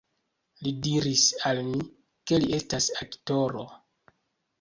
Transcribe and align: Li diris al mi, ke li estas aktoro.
Li 0.67 0.71
diris 0.85 1.25
al 1.49 1.61
mi, 1.67 1.81
ke 2.31 2.39
li 2.45 2.49
estas 2.59 2.87
aktoro. 3.05 3.67